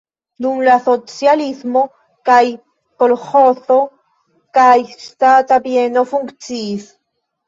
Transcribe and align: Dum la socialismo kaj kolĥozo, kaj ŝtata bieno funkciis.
Dum 0.43 0.61
la 0.67 0.75
socialismo 0.83 1.83
kaj 2.29 2.37
kolĥozo, 3.03 3.77
kaj 4.59 4.71
ŝtata 5.03 5.59
bieno 5.67 6.05
funkciis. 6.15 6.89